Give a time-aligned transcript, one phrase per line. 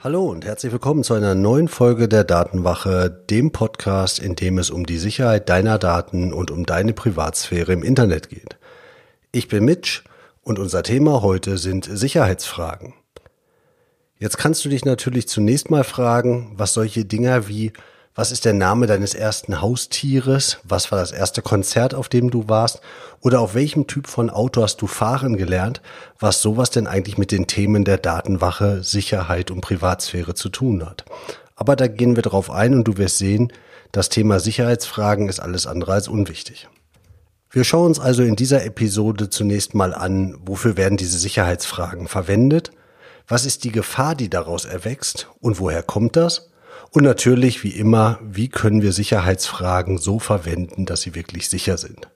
[0.00, 4.70] Hallo und herzlich willkommen zu einer neuen Folge der Datenwache, dem Podcast, in dem es
[4.70, 8.58] um die Sicherheit deiner Daten und um deine Privatsphäre im Internet geht.
[9.32, 10.04] Ich bin Mitch
[10.42, 12.94] und unser Thema heute sind Sicherheitsfragen.
[14.20, 17.72] Jetzt kannst du dich natürlich zunächst mal fragen, was solche Dinger wie
[18.18, 20.58] was ist der Name deines ersten Haustieres?
[20.64, 22.80] Was war das erste Konzert, auf dem du warst?
[23.20, 25.80] Oder auf welchem Typ von Auto hast du fahren gelernt?
[26.18, 31.04] Was sowas denn eigentlich mit den Themen der Datenwache, Sicherheit und Privatsphäre zu tun hat?
[31.54, 33.52] Aber da gehen wir drauf ein und du wirst sehen,
[33.92, 36.66] das Thema Sicherheitsfragen ist alles andere als unwichtig.
[37.52, 42.72] Wir schauen uns also in dieser Episode zunächst mal an, wofür werden diese Sicherheitsfragen verwendet?
[43.28, 45.28] Was ist die Gefahr, die daraus erwächst?
[45.38, 46.48] Und woher kommt das?
[46.90, 52.08] Und natürlich, wie immer, wie können wir Sicherheitsfragen so verwenden, dass sie wirklich sicher sind?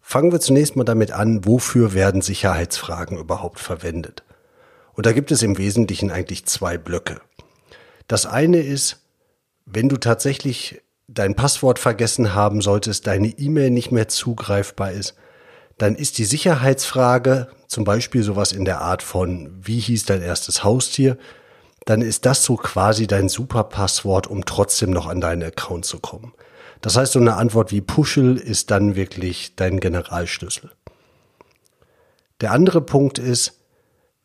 [0.00, 4.22] Fangen wir zunächst mal damit an, wofür werden Sicherheitsfragen überhaupt verwendet?
[4.94, 7.20] Und da gibt es im Wesentlichen eigentlich zwei Blöcke.
[8.06, 9.04] Das eine ist,
[9.64, 15.14] wenn du tatsächlich dein Passwort vergessen haben solltest, deine E-Mail nicht mehr zugreifbar ist,
[15.76, 20.64] dann ist die Sicherheitsfrage zum Beispiel sowas in der Art von, wie hieß dein erstes
[20.64, 21.18] Haustier,
[21.86, 26.34] dann ist das so quasi dein Superpasswort, um trotzdem noch an deinen Account zu kommen.
[26.82, 30.70] Das heißt, so eine Antwort wie Puschel ist dann wirklich dein Generalschlüssel.
[32.40, 33.60] Der andere Punkt ist,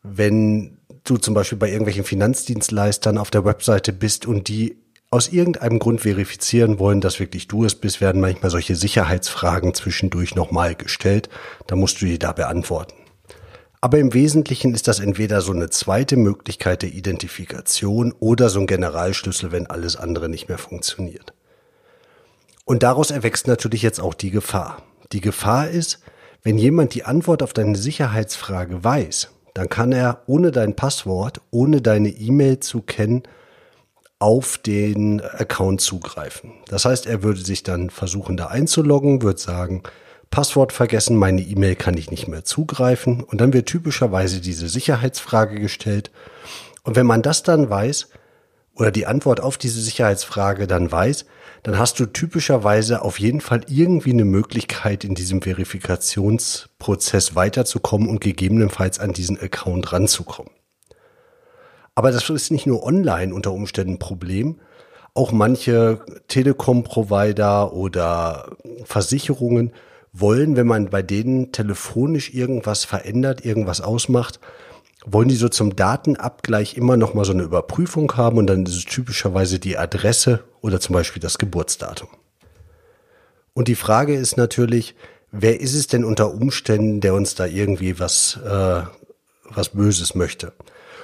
[0.04, 4.78] wenn du zum Beispiel bei irgendwelchen Finanzdienstleistern auf der Webseite bist und die
[5.12, 10.36] aus irgendeinem Grund verifizieren wollen, dass wirklich du es bist, werden manchmal solche Sicherheitsfragen zwischendurch
[10.36, 11.30] nochmal gestellt.
[11.68, 13.01] Da musst du die da beantworten.
[13.84, 18.68] Aber im Wesentlichen ist das entweder so eine zweite Möglichkeit der Identifikation oder so ein
[18.68, 21.34] Generalschlüssel, wenn alles andere nicht mehr funktioniert.
[22.64, 24.84] Und daraus erwächst natürlich jetzt auch die Gefahr.
[25.12, 26.00] Die Gefahr ist,
[26.44, 31.82] wenn jemand die Antwort auf deine Sicherheitsfrage weiß, dann kann er ohne dein Passwort, ohne
[31.82, 33.24] deine E-Mail zu kennen,
[34.20, 36.54] auf den Account zugreifen.
[36.68, 39.82] Das heißt, er würde sich dann versuchen, da einzuloggen, würde sagen,
[40.32, 45.60] Passwort vergessen, meine E-Mail kann ich nicht mehr zugreifen und dann wird typischerweise diese Sicherheitsfrage
[45.60, 46.10] gestellt.
[46.84, 48.08] Und wenn man das dann weiß
[48.74, 51.26] oder die Antwort auf diese Sicherheitsfrage dann weiß,
[51.64, 58.22] dann hast du typischerweise auf jeden Fall irgendwie eine Möglichkeit, in diesem Verifikationsprozess weiterzukommen und
[58.22, 60.52] gegebenenfalls an diesen Account ranzukommen.
[61.94, 64.62] Aber das ist nicht nur online unter Umständen ein Problem.
[65.14, 66.00] Auch manche
[66.30, 68.56] Telekom-Provider oder
[68.86, 69.74] Versicherungen
[70.14, 74.40] wollen, wenn man bei denen telefonisch irgendwas verändert, irgendwas ausmacht,
[75.06, 78.76] wollen die so zum Datenabgleich immer noch mal so eine Überprüfung haben und dann ist
[78.76, 82.10] es typischerweise die Adresse oder zum Beispiel das Geburtsdatum.
[83.54, 84.96] Und die Frage ist natürlich,
[85.32, 88.82] wer ist es denn unter Umständen, der uns da irgendwie was, äh,
[89.50, 90.54] was Böses möchte?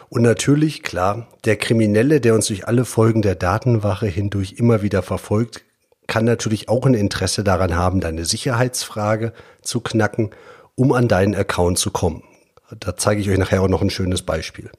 [0.09, 5.01] Und natürlich, klar, der Kriminelle, der uns durch alle Folgen der Datenwache hindurch immer wieder
[5.01, 5.66] verfolgt,
[6.07, 10.31] kann natürlich auch ein Interesse daran haben, deine Sicherheitsfrage zu knacken,
[10.75, 12.23] um an deinen Account zu kommen.
[12.79, 14.72] Da zeige ich euch nachher auch noch ein schönes Beispiel.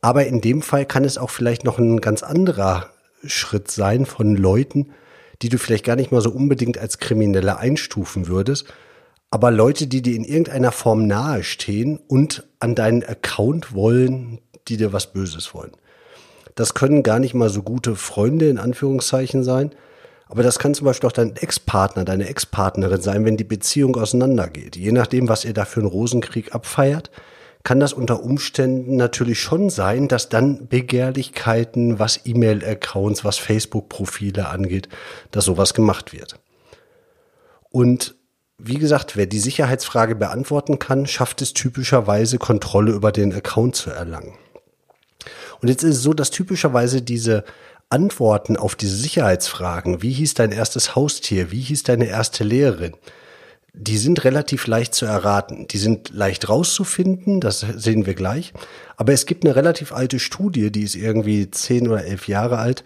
[0.00, 2.90] Aber in dem Fall kann es auch vielleicht noch ein ganz anderer
[3.24, 4.90] Schritt sein von Leuten,
[5.42, 8.66] die du vielleicht gar nicht mal so unbedingt als Kriminelle einstufen würdest,
[9.30, 14.92] aber Leute, die dir in irgendeiner Form nahestehen und an deinen Account wollen, die dir
[14.92, 15.72] was Böses wollen.
[16.54, 19.74] Das können gar nicht mal so gute Freunde in Anführungszeichen sein,
[20.28, 24.76] aber das kann zum Beispiel auch dein Ex-Partner, deine Ex-Partnerin sein, wenn die Beziehung auseinandergeht.
[24.76, 27.10] Je nachdem, was ihr da für einen Rosenkrieg abfeiert,
[27.62, 34.88] kann das unter Umständen natürlich schon sein, dass dann Begehrlichkeiten, was E-Mail-Accounts, was Facebook-Profile angeht,
[35.30, 36.38] dass sowas gemacht wird.
[37.70, 38.14] Und
[38.58, 43.90] wie gesagt, wer die Sicherheitsfrage beantworten kann, schafft es typischerweise Kontrolle über den Account zu
[43.90, 44.34] erlangen.
[45.60, 47.44] Und jetzt ist es so, dass typischerweise diese
[47.94, 52.94] Antworten auf diese Sicherheitsfragen, wie hieß dein erstes Haustier, wie hieß deine erste Lehrerin,
[53.72, 55.68] die sind relativ leicht zu erraten.
[55.68, 58.52] Die sind leicht rauszufinden, das sehen wir gleich.
[58.96, 62.84] Aber es gibt eine relativ alte Studie, die ist irgendwie zehn oder elf Jahre alt.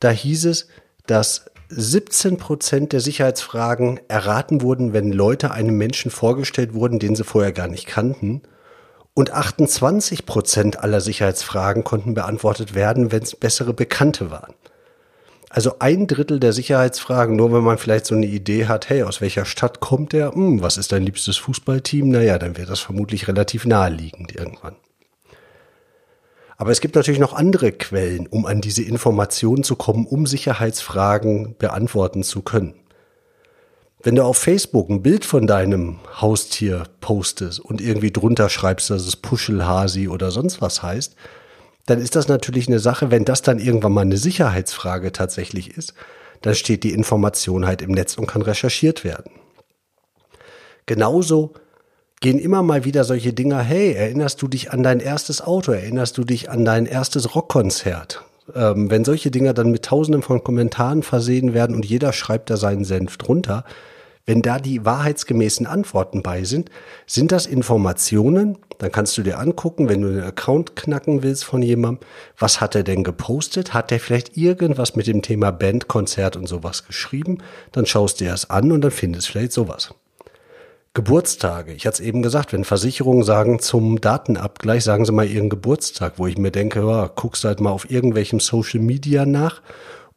[0.00, 0.66] Da hieß es,
[1.06, 7.24] dass 17 Prozent der Sicherheitsfragen erraten wurden, wenn Leute einem Menschen vorgestellt wurden, den sie
[7.24, 8.42] vorher gar nicht kannten.
[9.14, 14.54] Und 28 Prozent aller Sicherheitsfragen konnten beantwortet werden, wenn es bessere Bekannte waren.
[15.50, 19.20] Also ein Drittel der Sicherheitsfragen, nur wenn man vielleicht so eine Idee hat, hey, aus
[19.20, 20.32] welcher Stadt kommt der?
[20.32, 22.08] Hm, was ist dein liebstes Fußballteam?
[22.08, 24.76] Naja, dann wäre das vermutlich relativ naheliegend irgendwann.
[26.56, 31.54] Aber es gibt natürlich noch andere Quellen, um an diese Informationen zu kommen, um Sicherheitsfragen
[31.58, 32.74] beantworten zu können.
[34.04, 39.06] Wenn du auf Facebook ein Bild von deinem Haustier postest und irgendwie drunter schreibst, dass
[39.06, 41.14] es Puschelhasi oder sonst was heißt,
[41.86, 45.94] dann ist das natürlich eine Sache, wenn das dann irgendwann mal eine Sicherheitsfrage tatsächlich ist,
[46.40, 49.30] dann steht die Information halt im Netz und kann recherchiert werden.
[50.86, 51.54] Genauso
[52.20, 56.18] gehen immer mal wieder solche Dinger, hey, erinnerst du dich an dein erstes Auto, erinnerst
[56.18, 58.24] du dich an dein erstes Rockkonzert?
[58.54, 62.56] Ähm, wenn solche Dinger dann mit tausenden von Kommentaren versehen werden und jeder schreibt da
[62.56, 63.64] seinen Senf drunter,
[64.24, 66.70] wenn da die wahrheitsgemäßen Antworten bei sind,
[67.06, 71.60] sind das Informationen, dann kannst du dir angucken, wenn du den Account knacken willst von
[71.60, 72.06] jemandem,
[72.38, 73.74] was hat er denn gepostet?
[73.74, 77.38] Hat er vielleicht irgendwas mit dem Thema Band, Konzert und sowas geschrieben?
[77.72, 79.92] Dann schaust du dir das an und dann findest du vielleicht sowas.
[80.94, 81.72] Geburtstage.
[81.72, 86.14] Ich hatte es eben gesagt, wenn Versicherungen sagen zum Datenabgleich, sagen sie mal ihren Geburtstag,
[86.18, 89.62] wo ich mir denke, ja, guckst halt mal auf irgendwelchem Social Media nach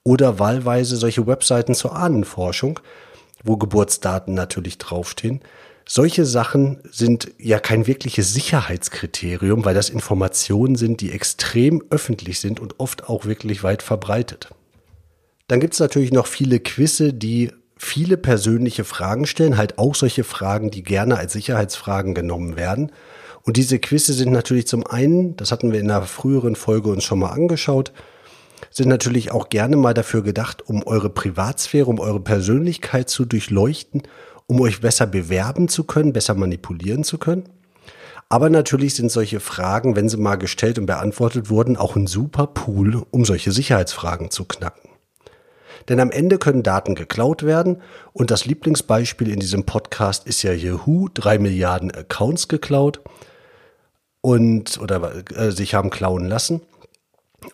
[0.04, 2.80] oder wahlweise solche Webseiten zur Ahnenforschung
[3.46, 5.40] wo Geburtsdaten natürlich draufstehen.
[5.88, 12.60] Solche Sachen sind ja kein wirkliches Sicherheitskriterium, weil das Informationen sind, die extrem öffentlich sind
[12.60, 14.50] und oft auch wirklich weit verbreitet.
[15.48, 20.24] Dann gibt es natürlich noch viele Quizze, die viele persönliche Fragen stellen, halt auch solche
[20.24, 22.92] Fragen, die gerne als Sicherheitsfragen genommen werden.
[23.44, 27.04] Und diese Quizze sind natürlich zum einen, das hatten wir in einer früheren Folge uns
[27.04, 27.92] schon mal angeschaut,
[28.72, 34.04] sind natürlich auch gerne mal dafür gedacht, um eure Privatsphäre, um eure Persönlichkeit zu durchleuchten,
[34.48, 37.44] um euch besser bewerben zu können, besser manipulieren zu können.
[38.30, 42.48] Aber natürlich sind solche Fragen, wenn sie mal gestellt und beantwortet wurden, auch ein super
[42.48, 44.85] Pool, um solche Sicherheitsfragen zu knacken.
[45.88, 47.82] Denn am Ende können Daten geklaut werden
[48.14, 53.02] und das Lieblingsbeispiel in diesem Podcast ist ja Yahoo, drei Milliarden Accounts geklaut
[54.22, 56.62] und oder äh, sich haben klauen lassen.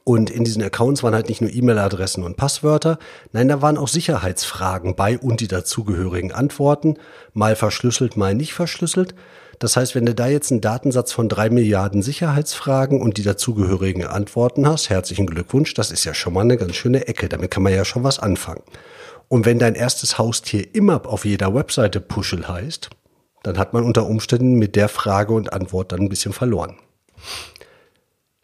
[0.05, 2.97] Und in diesen Accounts waren halt nicht nur E-Mail-Adressen und Passwörter,
[3.33, 6.95] nein, da waren auch Sicherheitsfragen bei und die dazugehörigen Antworten,
[7.33, 9.15] mal verschlüsselt, mal nicht verschlüsselt.
[9.61, 14.03] Das heißt, wenn du da jetzt einen Datensatz von drei Milliarden Sicherheitsfragen und die dazugehörigen
[14.03, 17.61] Antworten hast, herzlichen Glückwunsch, das ist ja schon mal eine ganz schöne Ecke, damit kann
[17.61, 18.63] man ja schon was anfangen.
[19.27, 22.89] Und wenn dein erstes Haustier immer auf jeder Webseite Puschel heißt,
[23.43, 26.77] dann hat man unter Umständen mit der Frage und Antwort dann ein bisschen verloren.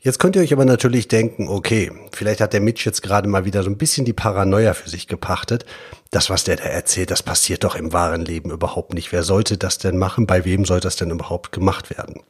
[0.08, 3.44] Jetzt könnt ihr euch aber natürlich denken, okay, vielleicht hat der Mitch jetzt gerade mal
[3.44, 5.66] wieder so ein bisschen die Paranoia für sich gepachtet.
[6.12, 9.12] Das, was der da erzählt, das passiert doch im wahren Leben überhaupt nicht.
[9.12, 10.26] Wer sollte das denn machen?
[10.26, 12.22] Bei wem soll das denn überhaupt gemacht werden?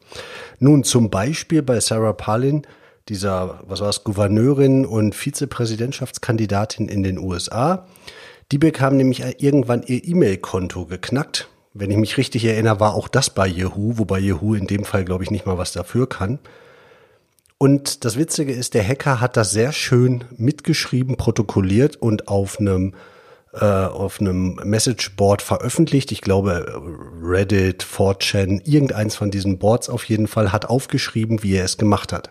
[0.58, 2.66] Nun, zum Beispiel bei Sarah Palin,
[3.10, 7.86] dieser, was war es, Gouverneurin und Vizepräsidentschaftskandidatin in den USA.
[8.52, 11.48] Die bekam nämlich irgendwann ihr E-Mail-Konto geknackt.
[11.76, 15.06] Wenn ich mich richtig erinnere, war auch das bei Yahoo, wobei Yahoo in dem Fall,
[15.06, 16.40] glaube ich, nicht mal was dafür kann.
[17.58, 22.94] Und das Witzige ist, der Hacker hat das sehr schön mitgeschrieben, protokolliert und auf einem
[23.54, 26.12] äh, auf einem Messageboard veröffentlicht.
[26.12, 26.82] Ich glaube
[27.24, 32.14] Reddit, 4chan, irgendeins von diesen Boards auf jeden Fall hat aufgeschrieben, wie er es gemacht
[32.14, 32.30] hat.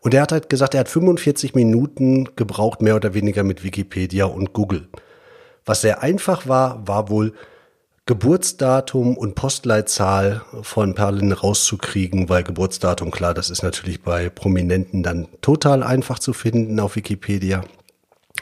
[0.00, 4.24] Und er hat halt gesagt, er hat 45 Minuten gebraucht, mehr oder weniger mit Wikipedia
[4.24, 4.88] und Google.
[5.66, 7.34] Was sehr einfach war, war wohl
[8.06, 15.28] Geburtsdatum und Postleitzahl von Perlin rauszukriegen, weil Geburtsdatum, klar, das ist natürlich bei Prominenten dann
[15.42, 17.62] total einfach zu finden auf Wikipedia.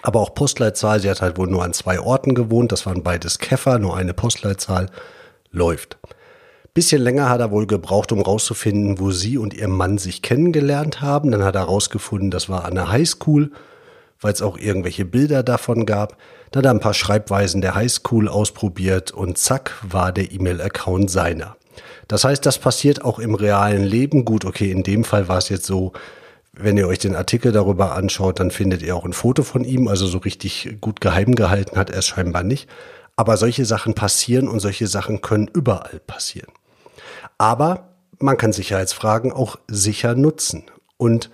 [0.02, 3.38] Aber auch Postleitzahl, sie hat halt wohl nur an zwei Orten gewohnt, das waren beides
[3.38, 4.86] Käfer, nur eine Postleitzahl,
[5.50, 5.98] läuft.
[6.72, 11.00] Bisschen länger hat er wohl gebraucht, um rauszufinden, wo sie und ihr Mann sich kennengelernt
[11.00, 11.32] haben.
[11.32, 13.50] Dann hat er rausgefunden, das war an der Highschool
[14.20, 16.16] weil es auch irgendwelche Bilder davon gab.
[16.50, 21.56] Dann hat er ein paar Schreibweisen der Highschool ausprobiert und zack war der E-Mail-Account seiner.
[22.08, 24.24] Das heißt, das passiert auch im realen Leben.
[24.24, 25.92] Gut, okay, in dem Fall war es jetzt so,
[26.52, 29.86] wenn ihr euch den Artikel darüber anschaut, dann findet ihr auch ein Foto von ihm.
[29.88, 32.68] Also so richtig gut geheim gehalten hat er es scheinbar nicht.
[33.16, 36.52] Aber solche Sachen passieren und solche Sachen können überall passieren.
[37.36, 40.64] Aber man kann Sicherheitsfragen auch sicher nutzen.
[40.96, 41.30] Und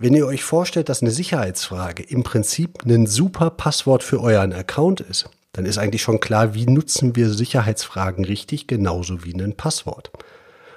[0.00, 5.02] wenn ihr euch vorstellt, dass eine Sicherheitsfrage im Prinzip ein super Passwort für euren Account
[5.02, 10.10] ist, dann ist eigentlich schon klar, wie nutzen wir Sicherheitsfragen richtig, genauso wie ein Passwort.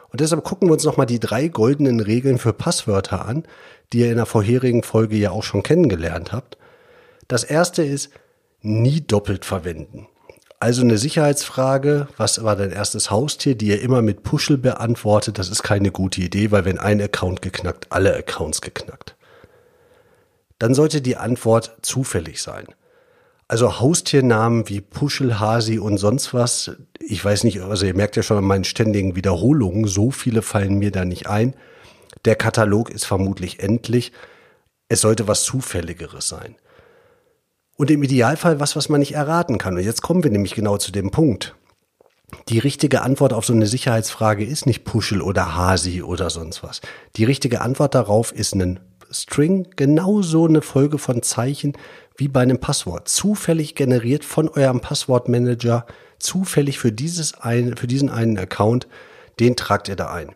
[0.10, 3.44] Und deshalb gucken wir uns nochmal die drei goldenen Regeln für Passwörter an,
[3.94, 6.58] die ihr in der vorherigen Folge ja auch schon kennengelernt habt.
[7.30, 8.10] Das erste ist,
[8.62, 10.08] nie doppelt verwenden.
[10.64, 15.50] Also eine Sicherheitsfrage, was war dein erstes Haustier, die ihr immer mit Puschel beantwortet, das
[15.50, 19.18] ist keine gute Idee, weil wenn ein Account geknackt, alle Accounts geknackt.
[20.60, 22.68] dann sollte die Antwort zufällig sein.
[23.50, 28.24] Also Haustiernamen wie Puschel, Hasi und sonst was, ich weiß nicht, also ihr merkt ja
[28.24, 31.56] schon an meinen ständigen Wiederholungen, so viele fallen mir da nicht ein.
[32.24, 34.14] Der Katalog ist vermutlich endlich.
[34.88, 36.56] Es sollte was Zufälligeres sein.
[37.76, 39.76] Und im Idealfall was, was man nicht erraten kann.
[39.76, 41.56] Und jetzt kommen wir nämlich genau zu dem Punkt.
[42.50, 46.82] Die richtige Antwort auf so eine Sicherheitsfrage ist nicht Puschel oder Hasi oder sonst was.
[47.16, 48.80] Die richtige Antwort darauf ist ein
[49.12, 51.74] String, genauso eine Folge von Zeichen
[52.18, 53.08] wie bei einem Passwort.
[53.08, 55.86] Zufällig generiert von eurem Passwortmanager,
[56.20, 58.88] zufällig für dieses ein, für diesen einen Account,
[59.40, 60.32] den tragt ihr da ein.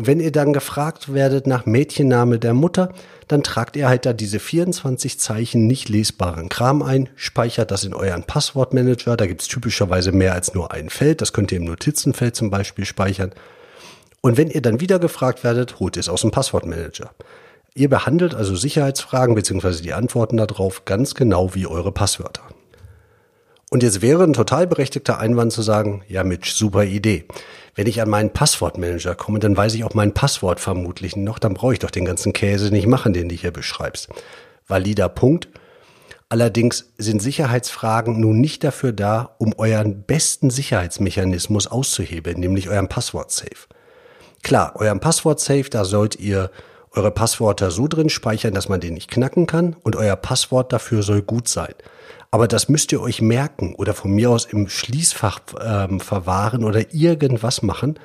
[0.00, 2.94] Und wenn ihr dann gefragt werdet nach Mädchenname der Mutter,
[3.28, 7.92] dann tragt ihr halt da diese 24 Zeichen nicht lesbaren Kram ein, speichert das in
[7.92, 9.18] euren Passwortmanager.
[9.18, 11.20] Da gibt's typischerweise mehr als nur ein Feld.
[11.20, 13.32] Das könnt ihr im Notizenfeld zum Beispiel speichern.
[14.22, 17.10] Und wenn ihr dann wieder gefragt werdet, holt ihr es aus dem Passwortmanager.
[17.74, 19.82] Ihr behandelt also Sicherheitsfragen bzw.
[19.82, 22.44] die Antworten darauf ganz genau wie eure Passwörter.
[23.68, 27.26] Und jetzt wäre ein total berechtigter Einwand zu sagen, ja Mitch, super Idee.
[27.80, 31.54] Wenn ich an meinen Passwortmanager komme, dann weiß ich auch mein Passwort vermutlich noch, dann
[31.54, 34.10] brauche ich doch den ganzen Käse nicht machen, den du hier beschreibst.
[34.68, 35.48] Valider Punkt.
[36.28, 43.66] Allerdings sind Sicherheitsfragen nun nicht dafür da, um euren besten Sicherheitsmechanismus auszuhebeln, nämlich euren Passwort-Safe.
[44.42, 46.50] Klar, euren Passwort-Safe, da sollt ihr
[46.92, 51.02] eure Passwörter so drin speichern, dass man den nicht knacken kann und euer Passwort dafür
[51.02, 51.74] soll gut sein.
[52.30, 56.92] Aber das müsst ihr euch merken oder von mir aus im Schließfach ähm, verwahren oder
[56.94, 57.98] irgendwas machen.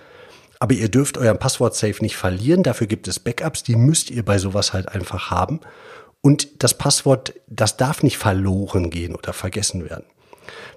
[0.60, 2.64] Aber ihr dürft euren Passwort-Safe nicht verlieren.
[2.64, 5.60] Dafür gibt es Backups, die müsst ihr bei sowas halt einfach haben.
[6.22, 10.06] Und das Passwort, das darf nicht verloren gehen oder vergessen werden.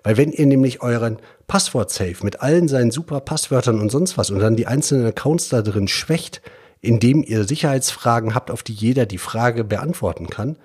[0.02, 4.40] Weil wenn ihr nämlich euren Passwort-Safe mit allen seinen super Passwörtern und sonst was und
[4.40, 6.42] dann die einzelnen Accounts da drin schwächt,
[6.80, 10.56] indem ihr Sicherheitsfragen habt, auf die jeder die Frage beantworten kann,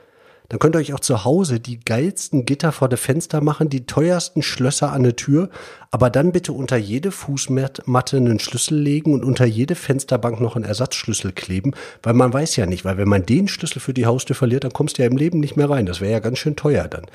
[0.49, 3.85] dann könnt ihr euch auch zu Hause die geilsten Gitter vor der Fenster machen, die
[3.85, 5.49] teuersten Schlösser an der Tür,
[5.89, 7.83] aber dann bitte unter jede Fußmatte
[8.17, 11.71] einen Schlüssel legen und unter jede Fensterbank noch einen Ersatzschlüssel kleben,
[12.03, 14.73] weil man weiß ja nicht, weil wenn man den Schlüssel für die Haustür verliert, dann
[14.73, 15.85] kommst du ja im Leben nicht mehr rein.
[15.85, 17.05] Das wäre ja ganz schön teuer dann.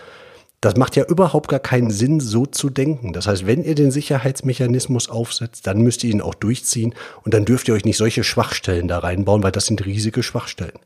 [0.60, 3.12] Das macht ja überhaupt gar keinen Sinn, so zu denken.
[3.12, 7.44] Das heißt, wenn ihr den Sicherheitsmechanismus aufsetzt, dann müsst ihr ihn auch durchziehen und dann
[7.44, 10.78] dürft ihr euch nicht solche Schwachstellen da reinbauen, weil das sind riesige Schwachstellen.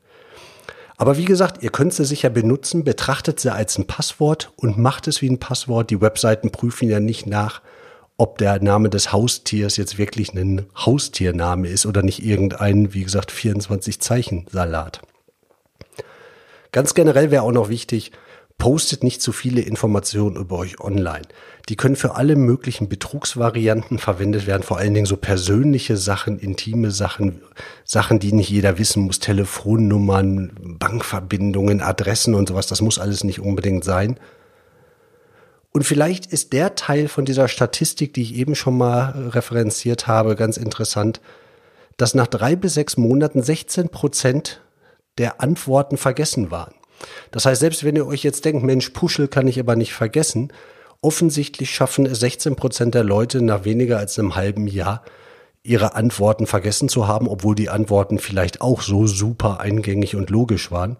[0.98, 5.08] Aber wie gesagt, ihr könnt sie sicher benutzen, betrachtet sie als ein Passwort und macht
[5.08, 5.90] es wie ein Passwort.
[5.90, 7.62] Die Webseiten prüfen ja nicht nach,
[8.18, 13.32] ob der Name des Haustiers jetzt wirklich ein Haustiername ist oder nicht irgendein, wie gesagt,
[13.32, 15.00] 24 Zeichen Salat.
[16.72, 18.12] Ganz generell wäre auch noch wichtig,
[18.62, 21.24] Postet nicht zu viele Informationen über euch online.
[21.68, 26.92] Die können für alle möglichen Betrugsvarianten verwendet werden, vor allen Dingen so persönliche Sachen, intime
[26.92, 27.42] Sachen,
[27.84, 32.68] Sachen, die nicht jeder wissen muss, Telefonnummern, Bankverbindungen, Adressen und sowas.
[32.68, 34.20] Das muss alles nicht unbedingt sein.
[35.72, 40.36] Und vielleicht ist der Teil von dieser Statistik, die ich eben schon mal referenziert habe,
[40.36, 41.20] ganz interessant,
[41.96, 44.60] dass nach drei bis sechs Monaten 16 Prozent
[45.18, 46.74] der Antworten vergessen waren.
[47.30, 50.52] Das heißt, selbst wenn ihr euch jetzt denkt, Mensch, Puschel kann ich aber nicht vergessen,
[51.00, 55.02] offensichtlich schaffen es 16 Prozent der Leute nach weniger als einem halben Jahr,
[55.62, 60.70] ihre Antworten vergessen zu haben, obwohl die Antworten vielleicht auch so super eingängig und logisch
[60.70, 60.96] waren.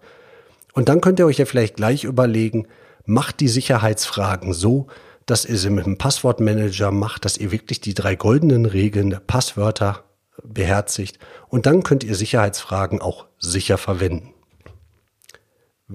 [0.73, 2.67] Und dann könnt ihr euch ja vielleicht gleich überlegen,
[3.05, 4.87] macht die Sicherheitsfragen so,
[5.25, 9.19] dass ihr sie mit dem Passwortmanager macht, dass ihr wirklich die drei goldenen Regeln der
[9.19, 10.03] Passwörter
[10.43, 14.33] beherzigt und dann könnt ihr Sicherheitsfragen auch sicher verwenden.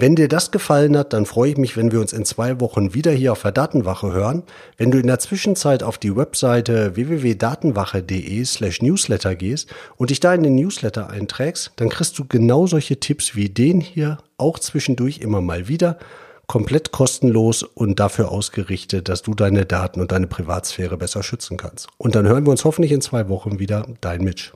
[0.01, 2.95] Wenn dir das gefallen hat, dann freue ich mich, wenn wir uns in zwei Wochen
[2.95, 4.45] wieder hier auf der Datenwache hören.
[4.77, 10.33] Wenn du in der Zwischenzeit auf die Webseite www.datenwache.de slash newsletter gehst und dich da
[10.33, 15.19] in den Newsletter einträgst, dann kriegst du genau solche Tipps wie den hier auch zwischendurch
[15.19, 15.99] immer mal wieder,
[16.47, 21.89] komplett kostenlos und dafür ausgerichtet, dass du deine Daten und deine Privatsphäre besser schützen kannst.
[21.99, 23.85] Und dann hören wir uns hoffentlich in zwei Wochen wieder.
[24.01, 24.53] Dein Mitch.